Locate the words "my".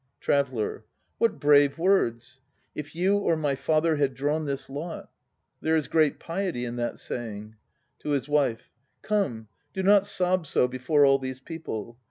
3.35-3.53